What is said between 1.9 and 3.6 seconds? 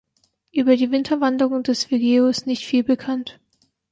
Vireo ist nicht viel bekannt.